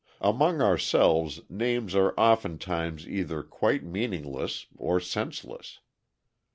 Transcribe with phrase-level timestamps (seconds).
[0.21, 5.77] Among ourselves names are often times either quite meaningless or senseless.